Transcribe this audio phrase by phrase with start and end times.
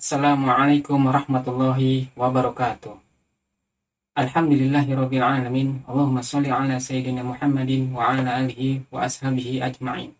[0.00, 2.96] Assalamualaikum warahmatullahi wabarakatuh.
[4.16, 5.84] Alhamdulillahirabbil alamin.
[5.84, 10.16] Allahumma shalli ala sayyidina Muhammadin wa ala alihi wa ashabihi ajmain.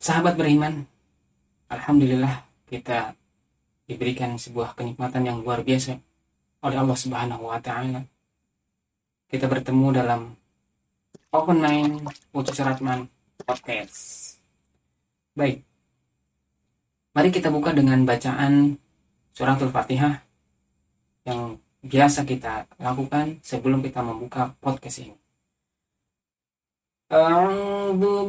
[0.00, 0.88] Sahabat beriman,
[1.68, 3.12] alhamdulillah kita
[3.84, 6.02] diberikan sebuah kenikmatan yang luar biasa
[6.66, 8.02] oleh Allah Subhanahu wa taala.
[9.30, 10.34] Kita bertemu dalam
[11.30, 12.02] Open Nine
[12.34, 13.06] Ucus Ratman
[13.46, 14.34] Podcast.
[15.36, 15.62] Baik,
[17.16, 18.76] Mari kita buka dengan bacaan
[19.32, 20.20] suratul Fatihah
[21.24, 25.16] yang biasa kita lakukan sebelum kita membuka podcast ini.
[27.08, 28.28] A'udzu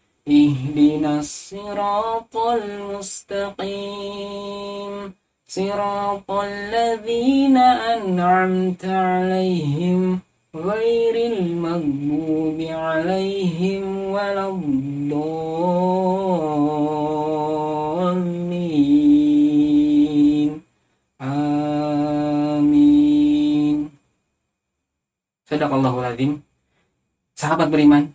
[0.28, 2.36] اهدنا الصراط
[3.56, 4.12] المستقيم
[5.48, 7.56] صراط الذين
[7.94, 10.18] أنعمت عليهم
[10.54, 14.48] غير المغضوب عليهم ولا
[19.36, 20.60] الضالين
[21.22, 22.96] آمين
[25.46, 26.42] Sadaqallahul Azim
[27.38, 28.10] Sahabat beriman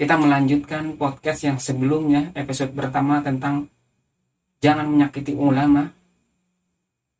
[0.00, 3.68] kita melanjutkan podcast yang sebelumnya Episode pertama tentang
[4.64, 5.92] Jangan menyakiti ulama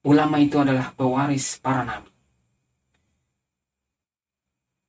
[0.00, 2.10] Ulama itu adalah pewaris para nabi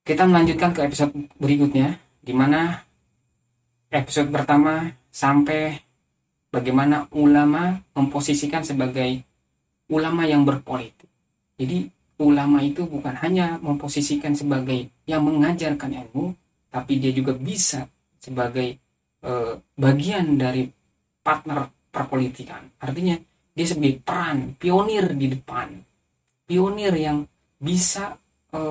[0.02, 2.82] kita melanjutkan ke episode berikutnya, di mana
[3.94, 5.78] episode pertama sampai
[6.50, 9.22] bagaimana ulama memposisikan sebagai
[9.94, 11.08] ulama yang berpolitik.
[11.56, 11.86] Jadi
[12.18, 16.34] ulama itu bukan hanya memposisikan sebagai yang mengajarkan ilmu,
[16.72, 17.84] tapi dia juga bisa
[18.16, 18.80] sebagai
[19.20, 19.32] e,
[19.76, 20.72] bagian dari
[21.20, 22.64] partner perpolitikan.
[22.80, 23.20] Artinya
[23.52, 25.84] dia sebagai peran pionir di depan,
[26.48, 27.28] pionir yang
[27.60, 28.16] bisa
[28.50, 28.62] e,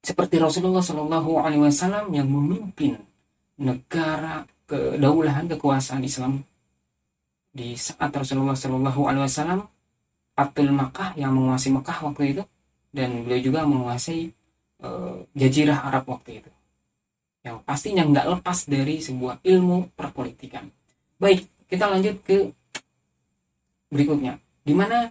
[0.00, 2.96] seperti Rasulullah Shallallahu Alaihi Wasallam yang memimpin
[3.60, 6.40] negara kedaulahan kekuasaan Islam
[7.50, 9.60] di saat Rasulullah Shallallahu Alaihi Wasallam
[10.38, 12.42] Abdul Makkah yang menguasai Mekah waktu itu
[12.94, 14.32] dan beliau juga menguasai
[14.84, 16.50] uh, Jazirah Arab waktu itu
[17.40, 20.68] yang pastinya nggak lepas dari sebuah ilmu perpolitikan.
[21.16, 22.52] Baik, kita lanjut ke
[23.88, 25.08] berikutnya, di mana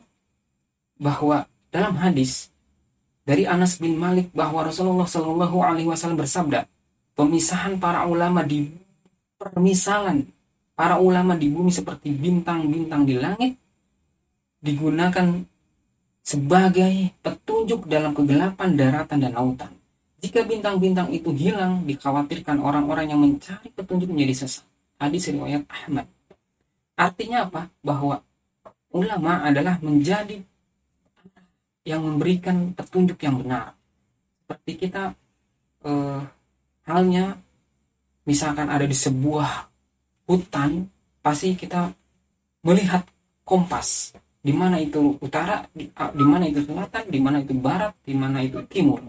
[1.01, 2.53] bahwa dalam hadis
[3.25, 6.69] dari Anas bin Malik bahwa Rasulullah Shallallahu Alaihi Wasallam bersabda,
[7.17, 8.69] pemisahan para ulama di
[9.41, 10.29] permisalan
[10.77, 13.53] para ulama di bumi seperti bintang-bintang di langit
[14.63, 15.43] digunakan
[16.29, 19.73] sebagai petunjuk dalam kegelapan daratan dan lautan.
[20.21, 24.67] Jika bintang-bintang itu hilang, dikhawatirkan orang-orang yang mencari petunjuk menjadi sesat.
[25.01, 26.05] Hadis riwayat Ahmad.
[26.93, 27.73] Artinya apa?
[27.81, 28.21] Bahwa
[28.93, 30.37] ulama adalah menjadi
[31.87, 33.73] yang memberikan petunjuk yang benar.
[34.45, 35.17] Seperti kita
[35.81, 36.21] eh,
[36.85, 37.41] halnya
[38.29, 39.65] misalkan ada di sebuah
[40.29, 40.85] hutan,
[41.25, 41.89] pasti kita
[42.61, 43.01] melihat
[43.41, 48.15] kompas di mana itu utara, di, di mana itu selatan, di mana itu barat, di
[48.15, 49.03] mana itu timur.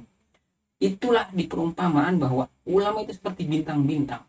[0.81, 4.25] Itulah di perumpamaan bahwa ulama itu seperti bintang-bintang.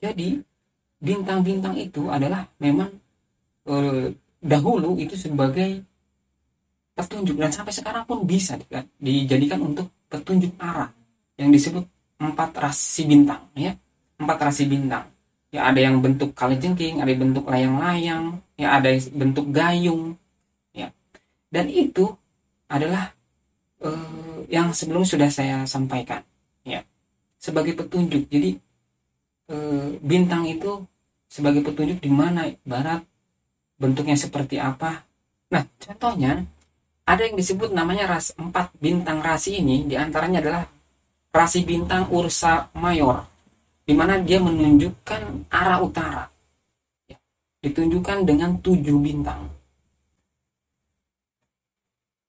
[0.00, 0.40] Jadi
[0.98, 2.90] bintang-bintang itu adalah memang
[3.68, 5.84] eh, dahulu itu sebagai
[6.96, 8.60] petunjuk dan sampai sekarang pun bisa
[9.00, 10.92] dijadikan untuk petunjuk arah
[11.40, 11.84] yang disebut
[12.20, 13.72] empat rasi bintang ya
[14.20, 15.08] empat rasi bintang
[15.50, 20.14] ya ada yang bentuk kalajengking ada yang bentuk layang-layang ya ada yang bentuk gayung
[20.70, 20.88] ya.
[21.50, 22.06] Dan itu
[22.70, 23.10] adalah
[23.82, 26.22] uh, yang sebelum sudah saya sampaikan
[26.62, 26.86] ya.
[27.42, 28.54] Sebagai petunjuk jadi
[29.50, 30.86] uh, bintang itu
[31.26, 33.02] sebagai petunjuk di mana barat
[33.78, 35.02] bentuknya seperti apa.
[35.50, 36.46] Nah contohnya
[37.06, 40.62] ada yang disebut namanya ras empat bintang rasi ini di antaranya adalah
[41.34, 43.29] rasi bintang Ursa Mayor
[43.90, 46.30] di mana dia menunjukkan arah utara.
[47.10, 47.18] Ya,
[47.66, 49.50] ditunjukkan dengan tujuh bintang.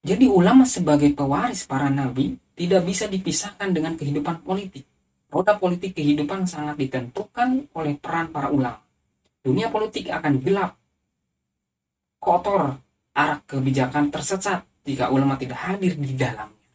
[0.01, 4.89] Jadi ulama sebagai pewaris para nabi tidak bisa dipisahkan dengan kehidupan politik.
[5.29, 8.81] Roda politik kehidupan sangat ditentukan oleh peran para ulama.
[9.45, 10.73] Dunia politik akan gelap,
[12.17, 12.81] kotor,
[13.13, 16.69] arah kebijakan tersesat jika ulama tidak hadir di dalamnya.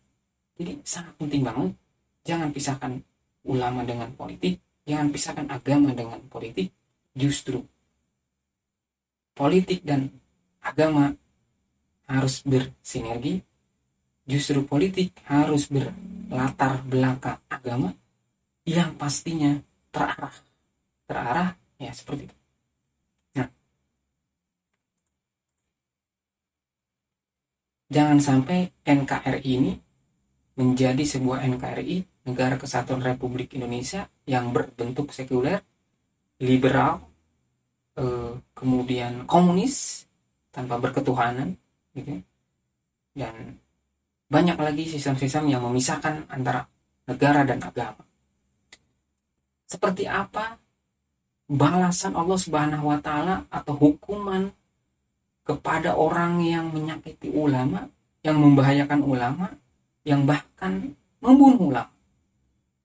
[0.54, 1.74] Jadi sangat penting banget,
[2.22, 3.02] jangan pisahkan
[3.50, 6.70] ulama dengan politik, jangan pisahkan agama dengan politik,
[7.12, 7.66] justru
[9.36, 10.08] politik dan
[10.62, 11.12] agama
[12.06, 13.42] harus bersinergi,
[14.24, 17.92] justru politik harus berlatar belakang agama
[18.62, 19.58] yang pastinya
[19.90, 20.34] terarah.
[21.06, 21.50] Terarah
[21.82, 22.36] ya seperti itu.
[23.36, 23.48] Nah,
[27.90, 29.72] jangan sampai NKRI ini
[30.56, 35.62] menjadi sebuah NKRI Negara Kesatuan Republik Indonesia yang berbentuk sekuler,
[36.42, 37.00] liberal,
[37.96, 40.04] eh, kemudian komunis
[40.50, 41.54] tanpa berketuhanan,
[41.94, 42.20] gitu,
[43.14, 43.30] ya.
[43.30, 43.56] dan
[44.26, 46.66] banyak lagi sistem-sistem yang memisahkan antara
[47.06, 48.02] negara dan agama.
[49.66, 50.58] Seperti apa
[51.46, 54.50] balasan Allah Subhanahu wa taala atau hukuman
[55.46, 57.86] kepada orang yang menyakiti ulama,
[58.26, 59.54] yang membahayakan ulama,
[60.02, 61.94] yang bahkan membunuh ulama.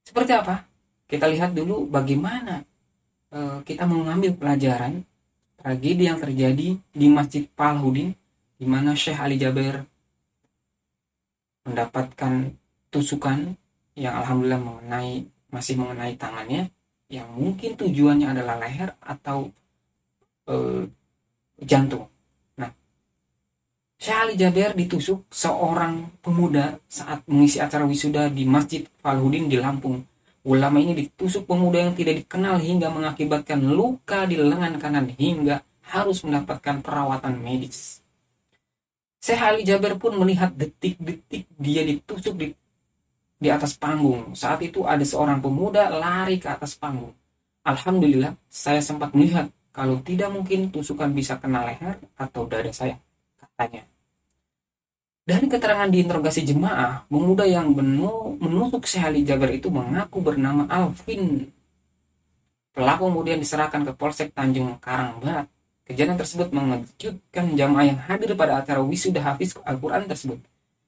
[0.06, 0.71] Seperti apa?
[1.12, 2.64] Kita lihat dulu bagaimana
[3.28, 5.04] e, kita mengambil pelajaran
[5.60, 8.16] tragedi yang terjadi di Masjid Palhudin
[8.56, 9.84] di mana Syekh Ali Jaber
[11.68, 12.56] mendapatkan
[12.88, 13.60] tusukan
[14.00, 16.72] yang alhamdulillah mengenai masih mengenai tangannya
[17.12, 19.52] yang mungkin tujuannya adalah leher atau
[20.48, 20.88] e,
[21.60, 22.08] jantung.
[22.56, 22.72] Nah,
[24.00, 30.08] Syekh Ali Jaber ditusuk seorang pemuda saat mengisi acara wisuda di Masjid Falhudin di Lampung.
[30.42, 36.26] Ulama ini ditusuk pemuda yang tidak dikenal hingga mengakibatkan luka di lengan kanan hingga harus
[36.26, 38.02] mendapatkan perawatan medis.
[39.22, 42.58] Syekh Ali Jaber pun melihat detik-detik dia ditusuk di
[43.38, 44.34] di atas panggung.
[44.34, 47.14] Saat itu ada seorang pemuda lari ke atas panggung.
[47.62, 52.98] Alhamdulillah, saya sempat melihat kalau tidak mungkin tusukan bisa kena leher atau dada saya,
[53.38, 53.91] katanya.
[55.22, 57.72] Dari keterangan di interogasi jemaah, pemuda yang
[58.42, 61.48] menusuk Syekh Ali Jaber itu mengaku bernama Alvin.
[62.74, 65.46] Pelaku kemudian diserahkan ke Polsek Tanjung Karang Barat
[65.92, 70.40] Kejadian tersebut mengejutkan jamaah yang hadir pada acara wisuda Hafiz Al-Quran tersebut.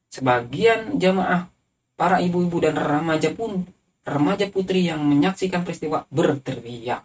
[0.07, 1.51] Sebagian jamaah,
[1.97, 3.67] para ibu-ibu dan remaja pun,
[4.07, 7.03] remaja putri yang menyaksikan peristiwa berteriak.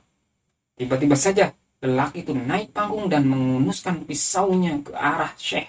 [0.79, 1.51] Tiba-tiba saja,
[1.83, 5.67] lelaki itu naik panggung dan mengunuskan pisaunya ke arah Syekh.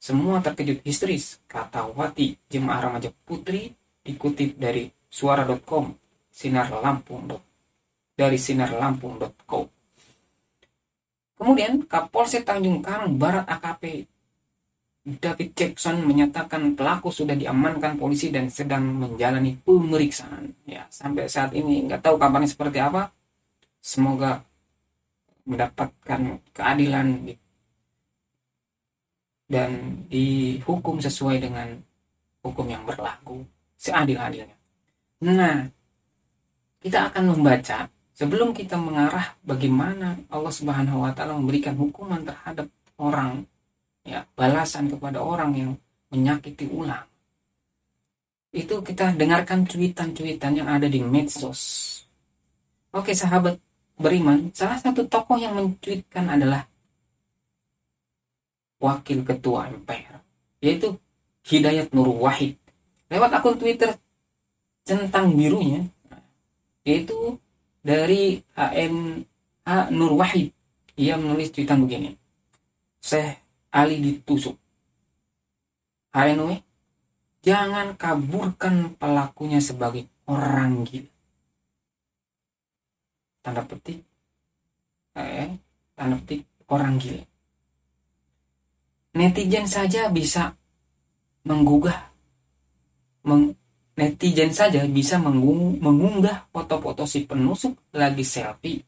[0.00, 5.92] Semua terkejut histeris, kata Wati, jemaah remaja putri, dikutip dari suara.com,
[6.32, 7.28] sinar lampung.
[8.16, 9.68] Dari sinarlampung.com.
[11.36, 14.08] Kemudian Kapolsek Tanjung Karang Barat AKP
[15.00, 20.52] David Jackson menyatakan pelaku sudah diamankan polisi dan sedang menjalani pemeriksaan.
[20.68, 23.08] Ya, sampai saat ini nggak tahu kabarnya seperti apa.
[23.80, 24.44] Semoga
[25.48, 27.24] mendapatkan keadilan
[29.50, 31.74] dan dihukum sesuai dengan
[32.46, 33.42] hukum yang berlaku
[33.74, 34.54] seadil-adilnya.
[35.26, 35.66] Nah,
[36.80, 42.68] kita akan membaca Sebelum kita mengarah bagaimana Allah Subhanahu wa taala memberikan hukuman terhadap
[43.00, 43.48] orang
[44.04, 45.72] ya, balasan kepada orang yang
[46.12, 47.08] menyakiti ulama.
[48.52, 51.88] Itu kita dengarkan cuitan-cuitan yang ada di medsos.
[52.92, 53.56] Oke, sahabat
[53.96, 56.68] beriman, salah satu tokoh yang mencuitkan adalah
[58.80, 60.18] wakil ketua MPR,
[60.64, 60.96] yaitu
[61.44, 62.56] Hidayat Nur Wahid.
[63.12, 63.92] Lewat akun Twitter
[64.82, 65.84] centang birunya,
[66.82, 67.36] yaitu
[67.84, 69.24] dari HM
[69.68, 70.50] A Nur Wahid.
[70.96, 72.16] Ia menulis cuitan begini.
[73.00, 74.58] Syekh Ali ditusuk.
[76.10, 76.58] HNW,
[77.40, 81.12] jangan kaburkan pelakunya sebagai orang gila.
[83.40, 84.02] Tanda petik,
[85.14, 85.54] eh,
[85.94, 87.29] tanda petik orang gila.
[89.20, 90.56] Netizen saja bisa
[91.44, 92.08] menggugah,
[93.28, 93.52] meng,
[94.00, 98.80] Netizen saja bisa mengunggah foto-foto si penusuk lagi selfie.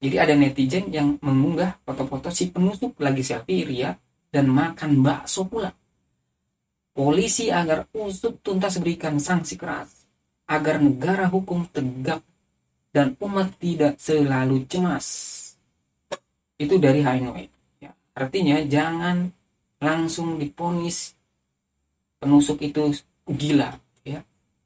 [0.00, 3.92] Jadi ada netizen yang mengunggah foto-foto si penusuk lagi selfie ria
[4.32, 5.68] dan makan bakso pula.
[6.96, 10.08] Polisi agar usut tuntas berikan sanksi keras
[10.48, 12.24] agar negara hukum tegak
[12.88, 15.06] dan umat tidak selalu cemas.
[16.56, 17.44] Itu dari Hanoi.
[17.84, 19.28] Ya, artinya jangan
[19.82, 21.18] langsung diponis.
[22.22, 22.94] Penusuk itu
[23.26, 23.74] gila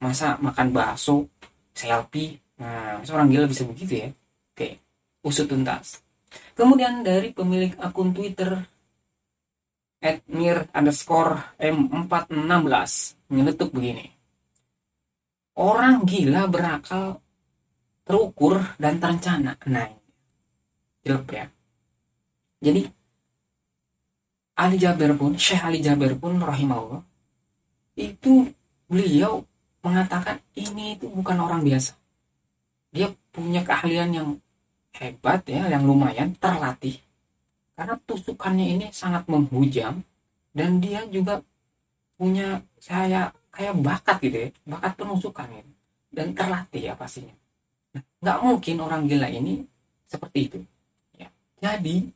[0.01, 1.29] masa makan bakso
[1.73, 2.41] selfie.
[2.61, 4.09] Nah seorang gila bisa begitu ya?
[4.53, 4.81] Oke
[5.25, 6.01] usut tuntas.
[6.57, 8.61] Kemudian dari pemilik akun twitter
[9.97, 14.07] Admir underscore M416 menyeletuk begini.
[15.57, 17.19] Orang gila berakal
[18.05, 19.57] terukur dan terencana.
[19.67, 19.89] Nah
[21.03, 21.47] jelek ya?
[22.61, 22.83] Jadi
[24.57, 27.05] Ali Jabir pun Syekh Ali Jabir pun rahimahullah
[27.97, 28.49] itu
[28.89, 29.45] beliau
[29.85, 31.95] mengatakan ini itu bukan orang biasa.
[32.93, 34.29] Dia punya keahlian yang
[34.97, 36.97] hebat ya yang lumayan terlatih.
[37.77, 40.01] Karena tusukannya ini sangat menghujam
[40.57, 41.45] dan dia juga
[42.17, 45.73] punya saya kayak bakat gitu ya bakat penusukan gitu.
[46.17, 47.37] dan terlatih ya pastinya.
[47.93, 49.69] Nah, nggak mungkin orang gila ini
[50.09, 50.59] seperti itu.
[51.21, 51.29] Ya
[51.61, 52.09] jadi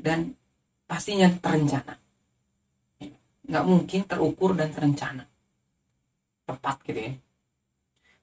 [0.00, 0.32] dan
[0.86, 1.94] pastinya terencana.
[3.46, 5.26] Nggak mungkin terukur dan terencana.
[6.46, 7.12] Tepat gitu ya.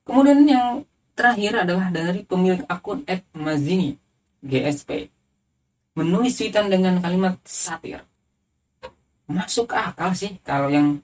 [0.04, 0.68] Kemudian yang
[1.16, 3.96] terakhir adalah dari pemilik akun @mazini
[4.44, 5.08] GSP
[5.96, 8.04] menulis tweetan dengan kalimat satir.
[9.30, 11.00] Masuk akal sih kalau yang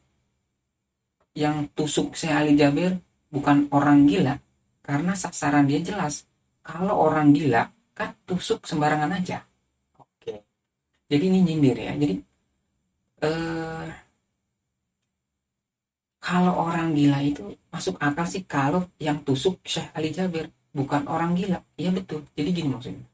[1.37, 2.99] yang tusuk saya Ali Jabir
[3.31, 4.35] bukan orang gila.
[4.83, 6.25] Karena sasaran dia jelas.
[6.65, 9.48] Kalau orang gila kan tusuk sembarangan aja
[11.09, 11.93] jadi ini nyindir ya.
[11.97, 12.15] Jadi
[13.25, 13.87] eh,
[16.21, 21.33] kalau orang gila itu masuk akal sih kalau yang tusuk Syekh Ali Jabir bukan orang
[21.33, 21.57] gila.
[21.81, 22.21] Iya betul.
[22.37, 23.07] Jadi gini maksudnya.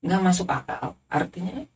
[0.00, 1.68] Nggak masuk akal artinya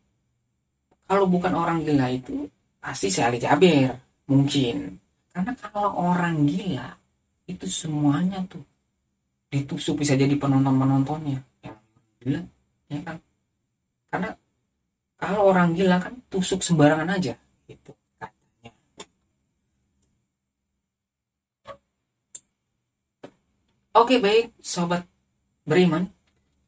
[1.04, 2.48] kalau bukan orang gila itu
[2.80, 3.92] pasti Syekh Ali Jabir
[4.24, 4.96] mungkin.
[5.30, 6.96] Karena kalau orang gila
[7.44, 8.64] itu semuanya tuh
[9.52, 11.76] ditusuk bisa jadi penonton penontonnya yang
[12.24, 12.40] gila
[12.88, 13.16] ya kan?
[14.08, 14.30] Karena
[15.20, 17.36] kalau orang gila kan tusuk sembarangan aja
[17.68, 18.72] gitu katanya.
[23.92, 25.04] Oke baik sobat
[25.68, 26.08] beriman.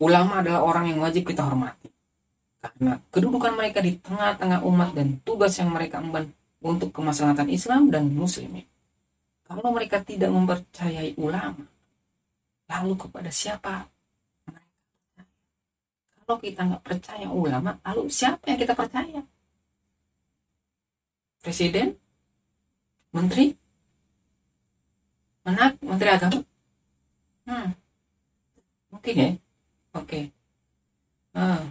[0.03, 1.89] Ulama adalah orang yang wajib kita hormati.
[2.61, 6.29] Karena kedudukan mereka di tengah-tengah umat dan tugas yang mereka emban
[6.61, 8.69] untuk kemaslahatan Islam dan muslimin.
[9.49, 11.65] Kalau mereka tidak mempercayai ulama
[12.69, 13.89] lalu kepada siapa
[16.33, 19.21] kalau kita nggak percaya ulama lalu siapa yang kita percaya
[21.45, 21.93] presiden
[23.13, 23.53] menteri
[25.45, 26.41] menak menteri agama
[27.45, 27.69] hmm.
[28.97, 29.29] mungkin ya
[29.93, 30.25] oke okay.
[31.37, 31.69] ah.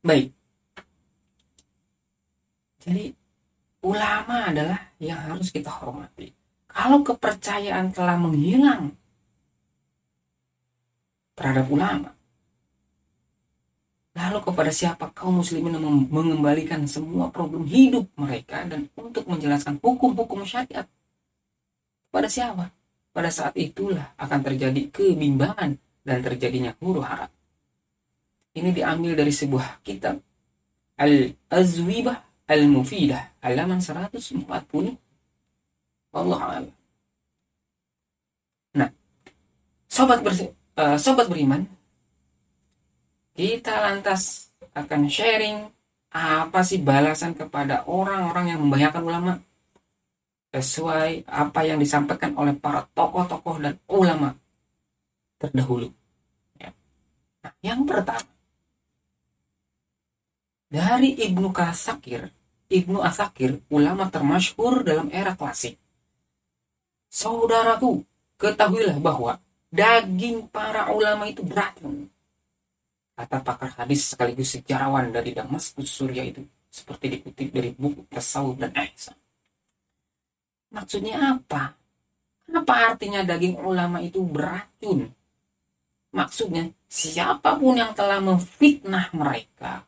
[0.00, 0.32] baik
[2.88, 3.12] jadi
[3.84, 6.32] ulama adalah yang harus kita hormati.
[6.64, 8.96] Kalau kepercayaan telah menghilang
[11.36, 12.17] terhadap ulama,
[14.18, 15.78] lalu kepada siapa kaum muslimin
[16.10, 20.90] mengembalikan semua problem hidup mereka dan untuk menjelaskan hukum-hukum syariat
[22.10, 22.74] pada siapa?
[23.14, 27.30] Pada saat itulah akan terjadi kebimbangan dan terjadinya huru hara.
[28.58, 30.18] Ini diambil dari sebuah kitab
[30.98, 34.48] Al-Azwibah Al-Mufidah halaman 140
[36.10, 36.66] Allah.
[38.74, 38.90] Nah,
[39.86, 40.48] sobat bersi,
[40.80, 41.62] uh, sobat beriman,
[43.38, 45.70] kita lantas akan sharing
[46.10, 49.32] apa sih balasan kepada orang-orang yang membahayakan ulama
[50.50, 54.34] sesuai apa yang disampaikan oleh para tokoh-tokoh dan ulama
[55.38, 55.94] terdahulu.
[56.58, 56.74] Ya.
[57.46, 58.26] Nah, yang pertama
[60.66, 62.26] dari Ibnu Kasakir
[62.68, 65.80] Ibnu Asakir, ulama termasyhur dalam era klasik.
[67.08, 68.04] Saudaraku,
[68.36, 69.40] ketahuilah bahwa
[69.72, 72.12] daging para ulama itu beracun.
[73.18, 78.70] Kata pakar hadis sekaligus sejarawan dari Damaskus Surya itu, seperti dikutip dari buku Tasawuf dan
[78.78, 79.18] Ihsan.
[80.70, 81.74] Maksudnya apa?
[82.54, 85.10] Apa artinya daging ulama itu beracun?
[86.14, 89.82] Maksudnya, siapa pun yang telah memfitnah mereka,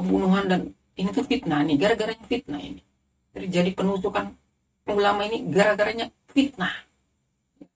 [0.00, 0.60] pembunuhan dan
[0.96, 2.80] ini tuh fitnah nih gara-garanya fitnah ini
[3.36, 4.32] terjadi penusukan
[4.88, 6.72] ulama ini gara-garanya fitnah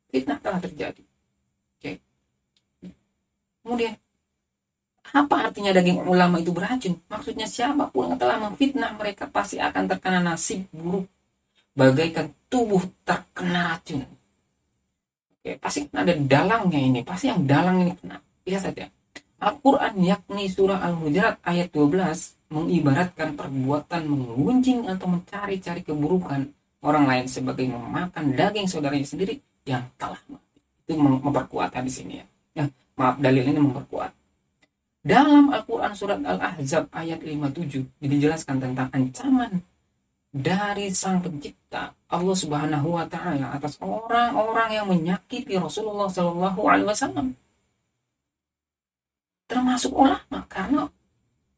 [0.09, 1.04] fitnah telah terjadi
[3.65, 3.97] kemudian
[5.15, 9.89] apa artinya daging ulama itu beracun maksudnya siapa pun yang telah memfitnah mereka pasti akan
[9.89, 11.09] terkena nasib buruk
[11.73, 14.05] bagaikan tubuh terkena racun
[15.41, 18.87] oke pasti ada dalangnya ini pasti yang dalang ini kena lihat saja
[19.45, 26.49] Al-Quran yakni surah Al-Hujurat ayat 12 mengibaratkan perbuatan mengunjing atau mencari-cari keburukan
[26.81, 30.61] orang lain sebagai memakan daging saudaranya sendiri yang telah mati.
[30.85, 32.27] Itu memperkuat di sini ya.
[32.57, 32.65] ya.
[32.95, 34.13] Maaf dalil ini memperkuat.
[35.05, 39.61] Dalam Al-Quran surat Al-Ahzab ayat 57 dijelaskan tentang ancaman
[40.35, 47.37] dari sang pencipta Allah Subhanahu wa taala atas orang-orang yang menyakiti Rasulullah Shallallahu alaihi wasallam
[49.45, 50.89] termasuk ulama karena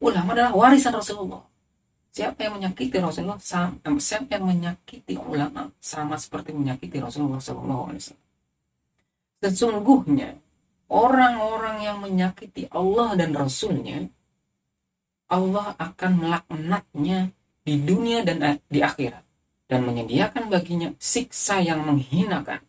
[0.02, 1.40] ulama adalah warisan Rasulullah.
[2.12, 7.92] Siapa yang menyakiti Rasulullah, sama, siapa yang menyakiti ulama sama seperti menyakiti Rasulullah SAW.
[9.44, 10.32] Sesungguhnya
[10.90, 14.06] orang-orang yang menyakiti Allah dan Rasulnya,
[15.26, 17.34] Allah akan melaknatnya
[17.66, 19.24] di dunia dan di akhirat
[19.66, 22.62] dan menyediakan baginya siksa yang menghinakan.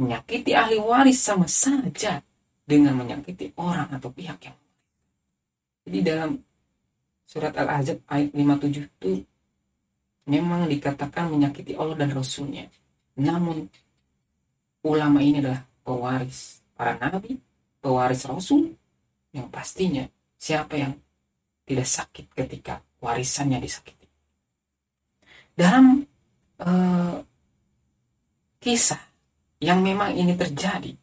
[0.00, 2.24] Menyakiti ahli waris sama saja
[2.64, 4.56] dengan menyakiti orang atau pihak yang
[5.90, 6.30] jadi dalam
[7.24, 9.26] surat Al-Ahzab ayat 57 itu
[10.28, 12.68] memang dikatakan menyakiti Allah dan Rasulnya.
[13.18, 13.66] Namun
[14.86, 17.36] ulama ini adalah pewaris para nabi,
[17.84, 18.72] pewaris Rasul
[19.36, 20.08] yang pastinya
[20.40, 20.96] siapa yang
[21.68, 24.08] tidak sakit ketika warisannya disakiti.
[25.52, 26.00] Dalam
[26.64, 27.20] uh,
[28.56, 29.04] kisah
[29.60, 30.96] yang memang ini terjadi,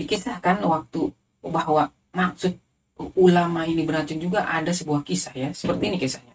[0.00, 1.12] dikisahkan waktu
[1.44, 2.56] bahwa maksud
[3.12, 6.32] ulama ini beracun juga ada sebuah kisah ya, seperti ini kisahnya.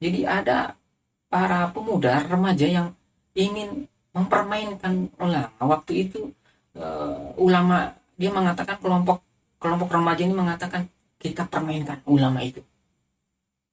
[0.00, 0.72] Jadi ada
[1.28, 2.96] para pemuda remaja yang
[3.36, 3.84] ingin
[4.16, 5.52] mempermainkan ulama.
[5.60, 6.32] Waktu itu
[6.78, 9.22] uh, ulama dia mengatakan kelompok
[9.58, 10.86] kelompok remaja ini mengatakan
[11.18, 12.62] kita permainkan ulama itu.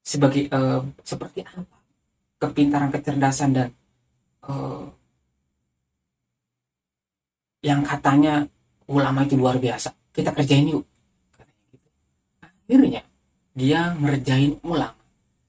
[0.05, 1.77] Sebagai uh, seperti apa
[2.41, 3.69] kepintaran kecerdasan dan
[4.45, 4.85] uh,
[7.65, 8.45] yang katanya
[8.85, 9.93] ulama itu luar biasa.
[10.13, 10.85] Kita kerjain yuk
[12.65, 13.05] akhirnya
[13.53, 14.97] dia ngerjain ulama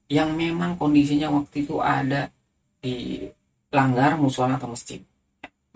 [0.06, 2.28] yang memang kondisinya waktu itu ada
[2.78, 3.26] di
[3.72, 5.00] langgar musola atau masjid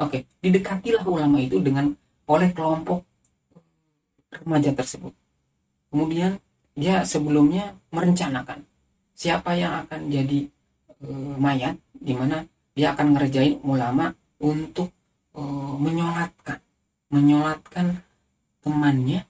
[0.00, 1.92] oke didekatilah ulama itu dengan
[2.24, 3.04] oleh kelompok
[4.30, 5.12] remaja tersebut.
[5.90, 6.38] Kemudian
[6.78, 8.62] dia sebelumnya merencanakan
[9.12, 10.46] siapa yang akan jadi
[11.02, 14.94] e, mayat di mana dia akan ngerjain ulama untuk
[15.34, 15.42] e,
[15.76, 16.62] menyolatkan
[17.10, 18.00] menyolatkan
[18.62, 19.26] temannya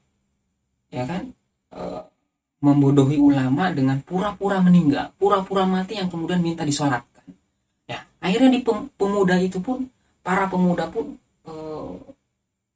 [0.93, 1.33] ya kan?
[1.73, 1.81] E,
[2.61, 7.25] membodohi ulama dengan pura-pura meninggal pura-pura mati yang kemudian minta disolatkan.
[7.89, 8.61] Ya akhirnya di
[9.00, 9.89] pemuda itu pun
[10.21, 11.53] para pemuda pun e,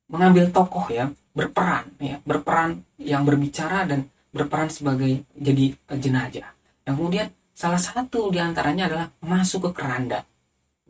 [0.09, 6.51] mengambil tokoh ya berperan ya berperan yang berbicara dan berperan sebagai jadi jenazah.
[6.83, 10.27] Yang kemudian salah satu di antaranya adalah masuk ke keranda.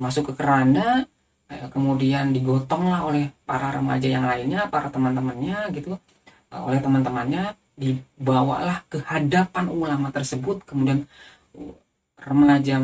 [0.00, 1.04] Masuk ke keranda
[1.52, 6.00] eh, kemudian digotonglah oleh para remaja yang lainnya para teman-temannya gitu.
[6.48, 10.64] Eh, oleh teman-temannya dibawalah ke hadapan ulama tersebut.
[10.64, 11.04] Kemudian
[12.16, 12.80] remaja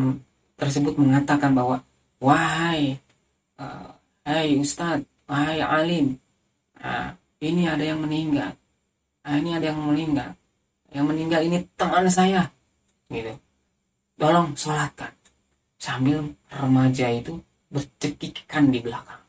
[0.61, 1.80] tersebut mengatakan bahwa
[2.20, 3.00] wahai
[3.60, 3.92] uh,
[4.24, 6.16] hai ustadz wahai alim
[6.80, 7.12] Nah,
[7.44, 8.56] ini ada yang meninggal.
[9.20, 10.32] Nah, ini ada yang meninggal.
[10.90, 12.48] Yang meninggal ini teman saya.
[13.12, 13.36] Gitu.
[14.16, 15.12] Tolong sholatkan.
[15.80, 19.20] Sambil remaja itu bercekikan di belakang.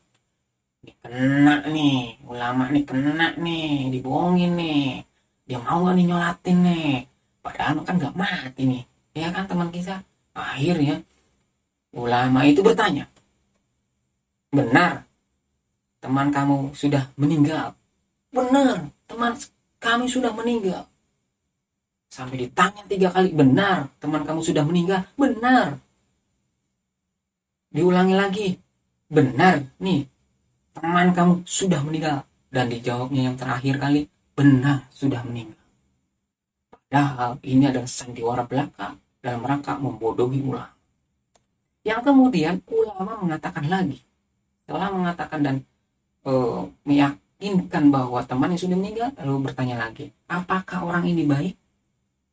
[0.82, 5.04] Ini kena nih, ulama nih kena nih, dibohongin nih.
[5.44, 6.92] Dia mau nih nyolatin nih.
[7.44, 8.82] Padahal kan gak mati nih.
[9.12, 10.00] Ya kan teman kita.
[10.32, 11.04] Akhirnya
[11.92, 13.11] ulama itu bertanya.
[14.52, 15.02] Benar
[16.02, 17.78] teman kamu sudah meninggal.
[18.34, 19.38] Benar, teman
[19.78, 20.90] kami sudah meninggal.
[22.10, 25.06] Sampai ditanya tiga kali, benar, teman kamu sudah meninggal.
[25.14, 25.78] Benar.
[27.72, 28.48] Diulangi lagi,
[29.08, 30.04] benar, nih,
[30.74, 32.26] teman kamu sudah meninggal.
[32.52, 35.62] Dan dijawabnya yang terakhir kali, benar, sudah meninggal.
[36.68, 38.92] Padahal ini adalah sandiwara belaka
[39.24, 40.76] dalam rangka membodohi ulama.
[41.80, 43.96] Yang kemudian ulama mengatakan lagi,
[44.72, 45.56] setelah mengatakan dan
[46.24, 51.60] uh, meyakinkan bahwa teman yang sudah meninggal lalu bertanya lagi apakah orang ini baik?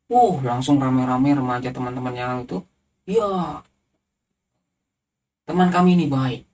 [0.08, 2.64] Uh langsung rame-rame remaja teman-teman yang itu
[3.04, 3.60] ya
[5.44, 6.48] teman kami ini baik.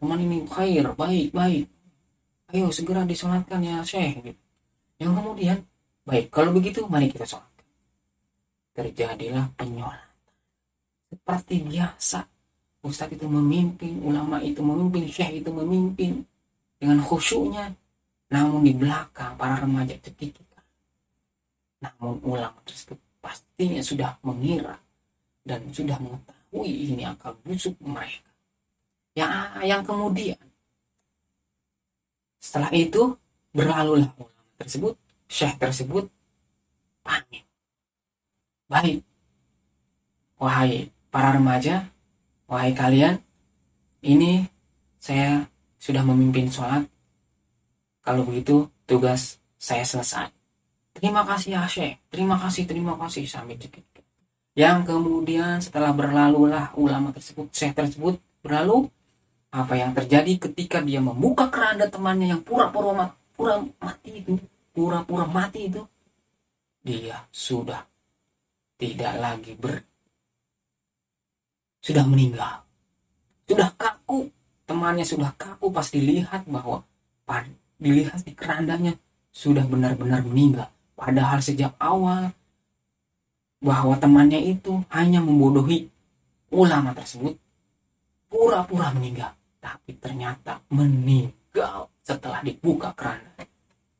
[0.00, 1.68] Teman ini khair baik baik.
[2.56, 4.32] Ayo segera disolatkan ya syekh.
[4.96, 5.58] Yang kemudian
[6.08, 7.52] baik kalau begitu mari kita sholat
[8.72, 10.16] terjadilah penyolatan.
[11.12, 12.33] Seperti biasa
[12.84, 16.20] Ustadz itu memimpin, ulama itu memimpin, syekh itu memimpin,
[16.76, 17.72] dengan khusyuknya
[18.28, 20.44] namun di belakang para remaja cekikikan
[21.84, 24.76] namun ulama tersebut pastinya sudah mengira
[25.44, 28.32] dan sudah mengetahui ini akal busuk mereka.
[29.12, 29.32] Yang
[29.68, 30.40] yang kemudian
[32.40, 33.16] setelah itu
[33.52, 34.96] berlalulah ulama tersebut
[35.28, 36.08] syekh tersebut
[37.04, 37.44] panik.
[38.68, 39.04] Baik
[40.40, 41.88] wahai para remaja
[42.54, 43.18] wahai kalian
[44.06, 44.46] ini
[45.02, 45.42] saya
[45.82, 46.86] sudah memimpin sholat.
[48.06, 50.30] Kalau begitu, tugas saya selesai.
[50.94, 51.66] Terima kasih ya.
[52.06, 53.26] Terima kasih, terima kasih.
[53.26, 53.82] Sampai dikit.
[54.54, 58.86] Yang kemudian setelah berlalulah ulama tersebut, Syekh tersebut berlalu,
[59.50, 64.38] apa yang terjadi ketika dia membuka keranda temannya yang pura-pura pura mati itu,
[64.70, 65.82] pura-pura mati itu,
[66.86, 67.82] dia sudah
[68.78, 69.93] tidak lagi ber
[71.84, 72.64] sudah meninggal
[73.44, 74.32] sudah kaku
[74.64, 76.80] temannya sudah kaku pas dilihat bahwa
[77.84, 78.96] dilihat di kerandanya
[79.28, 80.72] sudah benar-benar meninggal.
[80.96, 82.32] Padahal sejak awal
[83.60, 85.90] bahwa temannya itu hanya membodohi
[86.54, 87.36] ulama tersebut
[88.32, 89.36] pura-pura meninggal.
[89.60, 93.44] Tapi ternyata meninggal setelah dibuka keranda.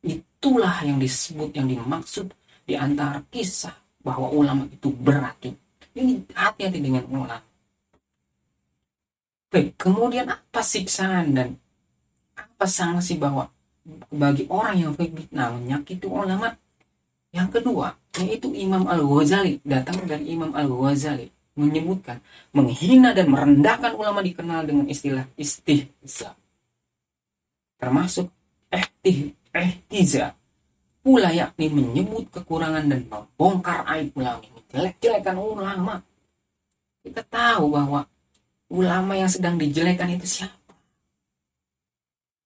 [0.05, 2.33] Itulah yang disebut, yang dimaksud
[2.65, 5.57] di antara kisah bahwa ulama itu beracun.
[5.97, 7.54] Ini hati-hati dengan ulama.
[9.55, 11.55] Baik, kemudian apa siksaan dan
[12.35, 13.47] apa sanksi bahwa
[14.11, 16.59] bagi orang yang fitnah menyakiti ulama?
[17.31, 22.19] Yang kedua, yaitu Imam Al-Ghazali, datang dari Imam Al-Ghazali menyebutkan
[22.51, 26.35] menghina dan merendahkan ulama dikenal dengan istilah istihza.
[27.79, 28.27] Termasuk
[28.75, 30.35] ehtih, ehtiza
[30.99, 34.43] pula yakni menyebut kekurangan dan membongkar aib ulama
[34.75, 36.03] jelek-jelekan ulama
[37.07, 38.09] kita tahu bahwa
[38.75, 40.75] ulama yang sedang dijelekan itu siapa?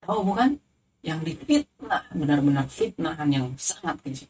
[0.05, 0.61] Tahu bukan?
[1.01, 4.25] Yang difitnah benar-benar fitnahan yang sangat keji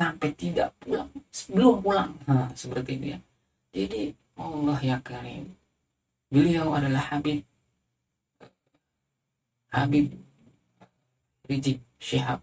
[0.00, 2.10] sampai tidak pulang sebelum pulang.
[2.24, 3.18] Nah, seperti itu ya.
[3.70, 4.02] Jadi
[4.40, 5.44] Allah ya karim
[6.32, 7.44] beliau adalah Habib
[9.70, 10.10] Habib
[11.46, 12.40] Rizik Syihab.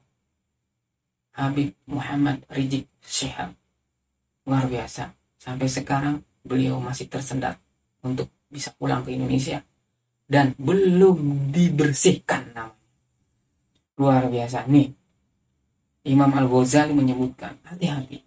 [1.33, 3.51] Habib Muhammad Rizik Syihab.
[4.45, 5.11] Luar biasa.
[5.41, 7.57] Sampai sekarang beliau masih tersendat
[8.05, 9.61] untuk bisa pulang ke Indonesia.
[10.27, 12.87] Dan belum dibersihkan namanya.
[13.97, 14.67] Luar biasa.
[14.67, 14.91] Nih,
[16.07, 18.19] Imam Al-Ghazali menyebutkan, hati-hati.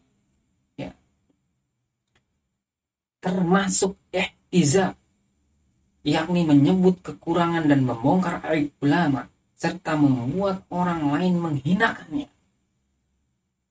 [0.80, 0.90] Ya.
[3.20, 4.96] Termasuk ihtiza
[6.00, 12.32] yakni menyebut kekurangan dan membongkar aib ulama serta membuat orang lain menghinakannya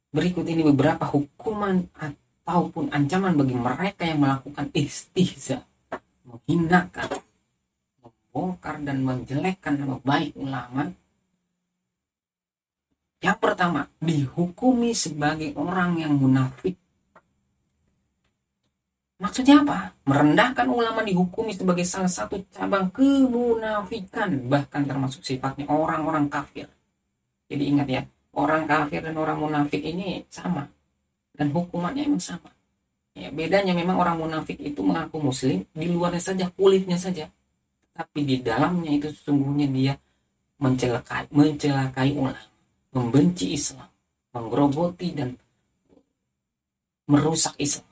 [0.10, 5.69] Berikut ini beberapa hukuman ataupun ancaman bagi mereka yang melakukan istihza,
[6.50, 7.22] menghinakan,
[8.02, 10.90] membongkar dan menjelekkan nama baik ulama.
[13.22, 16.74] Yang pertama, dihukumi sebagai orang yang munafik.
[19.20, 19.94] Maksudnya apa?
[20.08, 26.66] Merendahkan ulama dihukumi sebagai salah satu cabang kemunafikan, bahkan termasuk sifatnya orang-orang kafir.
[27.52, 28.02] Jadi ingat ya,
[28.34, 30.66] orang kafir dan orang munafik ini sama
[31.36, 32.52] dan hukumannya emang sama
[33.20, 37.28] ya bedanya memang orang munafik itu mengaku muslim di luarnya saja kulitnya saja.
[37.92, 39.94] Tapi di dalamnya itu sesungguhnya dia
[40.60, 42.48] mencelakai mencelakai ulama
[42.96, 43.90] membenci Islam
[44.32, 45.36] menggerogoti dan
[47.10, 47.90] merusak Islam.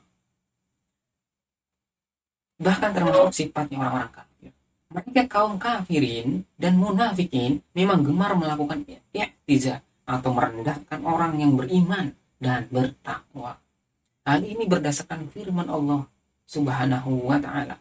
[2.58, 4.52] Bahkan termasuk sifatnya orang-orang kafir.
[4.88, 12.66] Mereka kaum kafirin dan munafikin memang gemar melakukan iktizah atau merendahkan orang yang beriman dan
[12.72, 13.60] bertakwa.
[14.28, 16.04] Hal ini berdasarkan firman Allah
[16.44, 17.80] Subhanahu wa taala.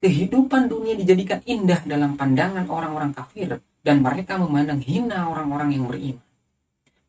[0.00, 6.24] Kehidupan dunia dijadikan indah dalam pandangan orang-orang kafir dan mereka memandang hina orang-orang yang beriman.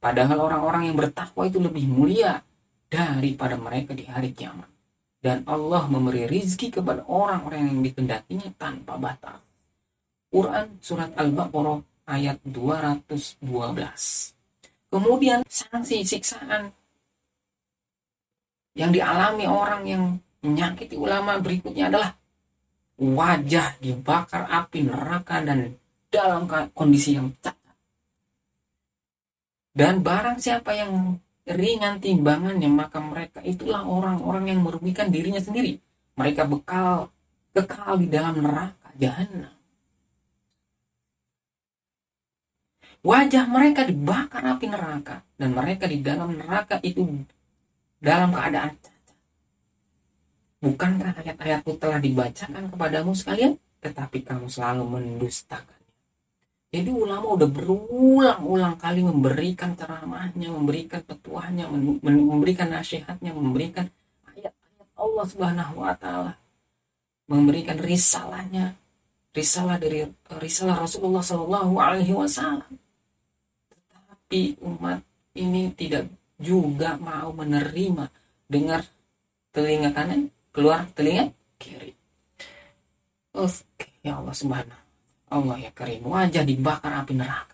[0.04, 2.44] Padahal orang-orang yang bertakwa itu lebih mulia
[2.92, 4.68] daripada mereka di hari kiamat.
[5.24, 9.40] Dan Allah memberi rizki kepada orang-orang yang dikehendakinya tanpa batas.
[10.32, 11.80] Quran Surat Al-Baqarah
[12.12, 13.40] ayat 212.
[14.90, 16.76] Kemudian sanksi siksaan
[18.78, 20.04] yang dialami orang yang
[20.40, 22.16] menyakiti ulama berikutnya adalah
[23.00, 25.76] wajah dibakar api neraka dan
[26.12, 27.78] dalam kondisi yang cacat.
[29.72, 31.16] Dan barang siapa yang
[31.48, 35.80] ringan timbangannya maka mereka itulah orang-orang yang merugikan dirinya sendiri.
[36.20, 37.08] Mereka bekal
[37.56, 39.56] kekal di dalam neraka jahanam.
[43.00, 47.08] Wajah mereka dibakar api neraka dan mereka di dalam neraka itu
[48.00, 49.16] dalam keadaan cacat.
[50.60, 53.56] Bukankah ayat-ayatku telah dibacakan kepadamu sekalian?
[53.80, 55.78] Tetapi kamu selalu mendustakannya.
[56.70, 61.66] Jadi ulama udah berulang-ulang kali memberikan ceramahnya, memberikan petuahnya,
[62.04, 63.90] memberikan nasihatnya, memberikan
[64.30, 66.38] ayat-ayat Allah Subhanahu wa taala,
[67.26, 68.78] memberikan risalahnya,
[69.34, 70.06] risalah dari
[70.38, 72.70] risalah Rasulullah Shallallahu alaihi wasallam
[74.30, 75.02] tapi umat
[75.34, 76.06] ini tidak
[76.40, 78.10] juga mau menerima.
[78.50, 78.82] Dengar
[79.54, 81.30] telinga kanan keluar telinga
[81.62, 81.94] kiri.
[83.36, 84.82] Oke ya Allah subhanahu
[85.30, 87.54] Allah ya karim wajah dibakar api neraka.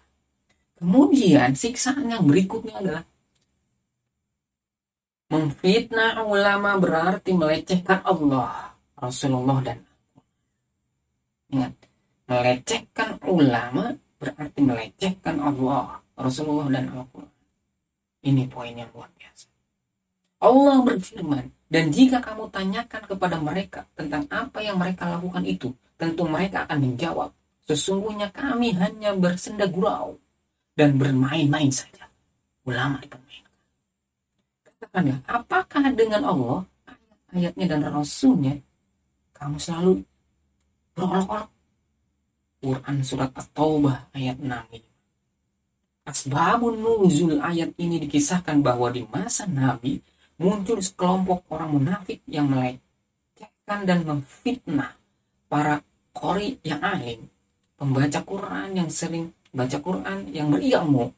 [0.80, 3.04] Kemudian siksaan yang berikutnya adalah
[5.32, 9.80] memfitnah ulama berarti melecehkan Allah Rasulullah dan
[11.52, 11.74] ingat
[12.30, 17.25] melecehkan ulama berarti melecehkan Allah Rasulullah dan Al-Quran.
[18.26, 19.46] Ini poin yang luar biasa.
[20.42, 26.26] Allah berfirman, dan jika kamu tanyakan kepada mereka tentang apa yang mereka lakukan itu, tentu
[26.26, 27.30] mereka akan menjawab,
[27.70, 30.18] sesungguhnya kami hanya bersenda gurau.
[30.76, 32.04] dan bermain-main saja.
[32.68, 33.56] Ulama dipermainkan.
[34.68, 36.60] Katakanlah, apakah dengan Allah,
[37.32, 38.60] ayatnya dan Rasulnya,
[39.32, 40.04] kamu selalu
[40.94, 41.50] berolok-olok?
[42.60, 44.90] Quran Surat At-Taubah ayat 6 ini.
[46.06, 49.98] Asbabun nuzul ayat ini dikisahkan bahwa di masa Nabi
[50.38, 54.94] muncul sekelompok orang munafik yang melecehkan dan memfitnah
[55.50, 55.82] para
[56.14, 57.26] kori yang alim,
[57.74, 61.10] pembaca Quran yang sering baca Quran, yang berilmu.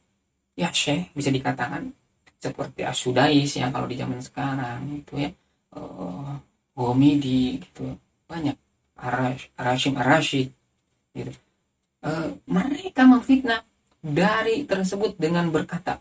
[0.56, 1.91] Ya syekh bisa dikatakan
[2.39, 5.30] seperti Asudais ya kalau di zaman sekarang itu ya.
[5.76, 6.39] Uh,
[6.78, 7.97] Gomidi gitu
[8.30, 8.56] banyak
[8.95, 10.54] Arash, Arashim Arashid
[11.12, 11.34] gitu.
[12.06, 13.66] Uh, mereka memfitnah
[14.01, 15.99] dari tersebut dengan berkata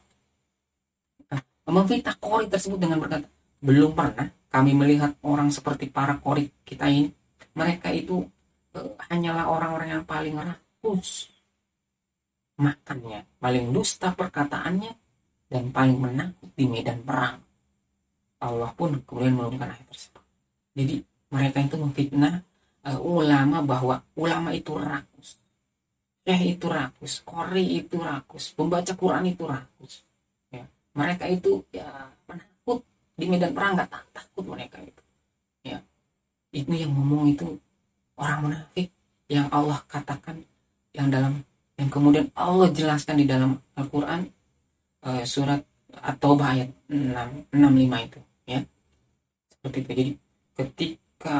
[1.32, 3.26] nah, memfitnah kori tersebut dengan berkata
[3.60, 7.12] belum pernah kami melihat orang seperti para kori kita ini.
[7.52, 8.24] Mereka itu
[8.72, 11.28] uh, hanyalah orang-orang yang paling rakus.
[12.56, 14.92] Makannya paling dusta perkataannya
[15.52, 17.36] dan paling menakut di medan perang.
[18.40, 20.24] Allah pun kemudian menurunkan ayat tersebut.
[20.72, 20.96] Jadi
[21.32, 22.34] mereka itu memfitnah
[22.88, 25.36] uh, ulama bahwa ulama itu rakus
[26.26, 30.02] Syekh itu rakus, Kori itu rakus, pembaca Quran itu rakus.
[30.50, 30.66] Ya.
[30.98, 31.86] Mereka itu ya
[32.26, 32.82] penakut
[33.14, 35.02] di medan perang nggak takut mereka itu.
[35.62, 35.78] Ya.
[36.50, 37.46] Itu yang ngomong itu
[38.18, 38.90] orang munafik
[39.30, 40.42] yang Allah katakan
[40.90, 41.46] yang dalam
[41.78, 44.26] yang kemudian Allah jelaskan di dalam Al-Quran
[45.06, 45.62] uh, surat
[45.94, 48.60] atau ayat 6, 65 itu ya
[49.48, 50.12] seperti itu jadi
[50.56, 51.38] ketika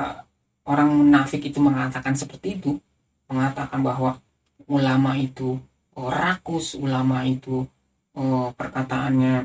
[0.68, 2.76] orang munafik itu mengatakan seperti itu
[3.28, 4.20] mengatakan bahwa
[4.64, 5.60] ulama itu
[5.96, 7.64] oh, rakus, ulama itu
[8.16, 9.44] oh, perkataannya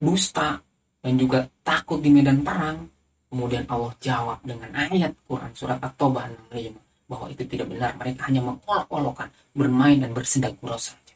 [0.00, 0.60] dusta
[1.00, 2.88] dan juga takut di medan perang.
[3.30, 7.94] Kemudian Allah jawab dengan ayat Quran surat At-Taubah 65 bahwa itu tidak benar.
[7.94, 11.14] Mereka hanya mengolok-olokkan, bermain dan bersendak gurau saja.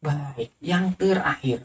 [0.00, 1.64] Baik, yang terakhir.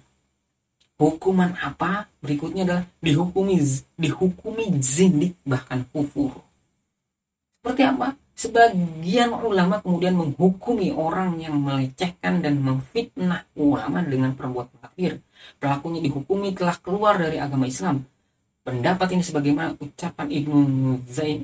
[0.99, 2.11] Hukuman apa?
[2.19, 3.55] Berikutnya adalah dihukumi
[3.95, 6.43] dihukumi zindik bahkan kufur.
[7.63, 8.19] Seperti apa?
[8.39, 15.19] Sebagian ulama kemudian menghukumi orang yang melecehkan dan memfitnah ulama dengan perbuatan kafir.
[15.59, 18.07] Pelakunya dihukumi telah keluar dari agama Islam.
[18.63, 20.55] Pendapat ini sebagaimana ucapan Ibnu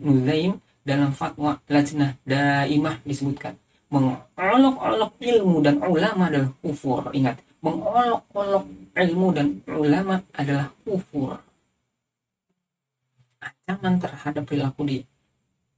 [0.08, 0.56] Nuzaim
[0.88, 3.60] dalam fatwa Lajnah Daimah disebutkan.
[3.92, 7.12] Mengolok-olok ilmu dan ulama adalah kufur.
[7.12, 11.44] Ingat, mengolok-olok ilmu dan ulama adalah kufur.
[13.44, 14.98] Ancaman terhadap perilaku di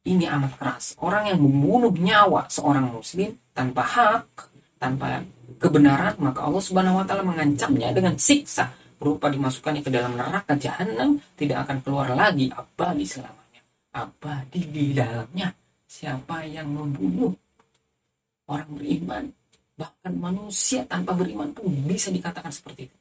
[0.05, 0.85] ini amat keras.
[1.01, 4.27] Orang yang membunuh nyawa seorang muslim tanpa hak,
[4.77, 5.25] tanpa
[5.57, 11.21] kebenaran, maka Allah Subhanahu wa taala mengancamnya dengan siksa berupa dimasukkannya ke dalam neraka jahanam,
[11.37, 13.61] tidak akan keluar lagi abadi selamanya.
[13.93, 15.53] Abadi di dalamnya.
[15.87, 17.31] Siapa yang membunuh
[18.51, 19.23] orang beriman,
[19.79, 22.97] bahkan manusia tanpa beriman pun bisa dikatakan seperti itu.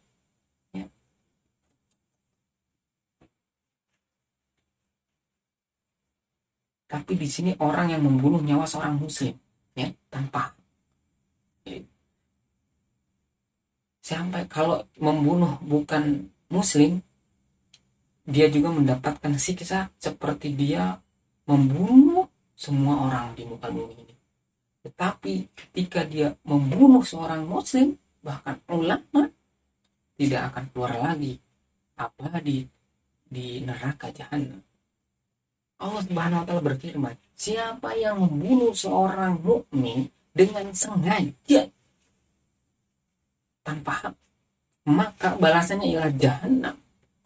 [6.87, 9.35] Tapi di sini orang yang membunuh nyawa seorang muslim
[9.75, 10.55] ya tanpa.
[14.07, 17.03] Sampai kalau membunuh bukan muslim
[18.22, 21.03] dia juga mendapatkan siksa seperti dia
[21.51, 24.14] membunuh semua orang di muka bumi ini.
[24.87, 29.27] Tetapi ketika dia membunuh seorang muslim bahkan ulama
[30.14, 31.35] tidak akan keluar lagi.
[31.96, 32.61] Abadi
[33.27, 34.65] di neraka jahanam
[35.76, 41.68] Allah Subhanahu wa taala berfirman, siapa yang membunuh seorang mukmin dengan sengaja
[43.60, 44.14] tanpa hak,
[44.88, 46.76] maka balasannya ialah jahanam.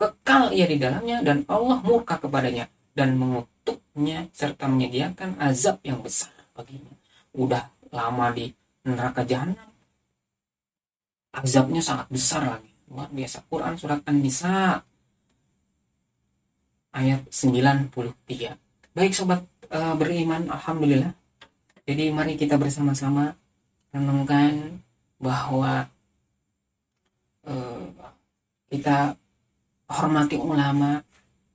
[0.01, 6.33] Kekal ia di dalamnya dan Allah murka kepadanya dan mengutuknya serta menyediakan azab yang besar
[6.57, 6.97] baginya.
[7.37, 8.51] Udah lama di
[8.83, 9.69] neraka jahanam.
[11.31, 12.73] Azabnya sangat besar lagi.
[12.91, 13.47] Luar biasa.
[13.47, 14.83] Quran surat An-Nisa
[16.95, 17.95] ayat 93.
[18.91, 21.15] Baik sobat uh, beriman, alhamdulillah.
[21.87, 23.35] Jadi mari kita bersama-sama
[23.91, 24.79] renungkan
[25.19, 25.91] bahwa
[27.47, 27.85] uh,
[28.71, 29.19] kita
[29.91, 31.03] hormati ulama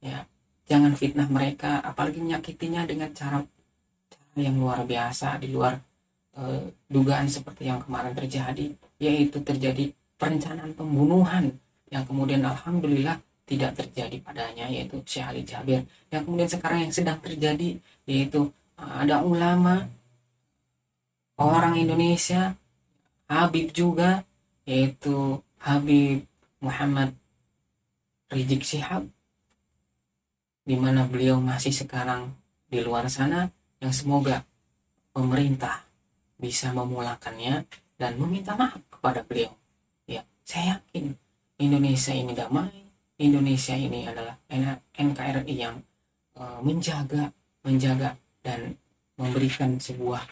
[0.03, 0.27] ya
[0.67, 3.39] jangan fitnah mereka apalagi menyakitinya dengan cara
[4.11, 5.79] cara yang luar biasa di luar
[6.35, 11.55] uh, dugaan seperti yang kemarin terjadi yaitu terjadi perencanaan pembunuhan
[11.87, 17.21] yang kemudian alhamdulillah tidak terjadi padanya yaitu Syekh Ali Jabir yang kemudian sekarang yang sedang
[17.21, 17.77] terjadi
[18.09, 18.49] yaitu
[18.81, 19.85] uh, ada ulama
[21.37, 22.57] orang Indonesia
[23.29, 24.25] Habib juga
[24.65, 26.25] yaitu Habib
[26.61, 27.13] Muhammad
[28.33, 29.05] Rizik Syihab
[30.65, 32.33] di mana beliau masih sekarang
[32.65, 34.41] di luar sana yang semoga
[35.13, 35.85] pemerintah
[36.41, 37.63] bisa memulakannya
[37.95, 39.53] dan meminta maaf kepada beliau.
[40.09, 41.15] Ya, saya yakin
[41.61, 42.84] Indonesia ini damai,
[43.15, 44.35] Indonesia ini adalah
[44.95, 45.79] NKRI yang
[46.35, 47.31] uh, menjaga,
[47.63, 48.75] menjaga dan
[49.15, 50.23] memberikan sebuah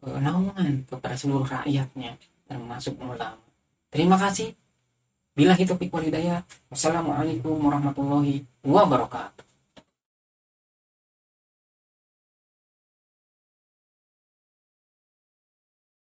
[0.00, 2.16] naungan kepada seluruh rakyatnya
[2.48, 3.36] termasuk ulama.
[3.92, 4.56] Terima kasih.
[5.36, 6.42] Bila itu walidaya.
[6.72, 9.49] Wassalamualaikum warahmatullahi wabarakatuh.